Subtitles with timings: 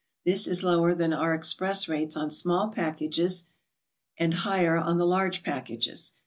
[0.25, 3.49] This is lower than our express rates on small packages,
[4.17, 6.13] and higher on the large packages.